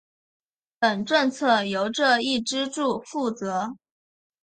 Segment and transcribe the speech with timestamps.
[0.79, 3.75] 等政策由这一支柱负责。